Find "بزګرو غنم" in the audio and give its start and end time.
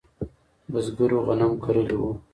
0.71-1.51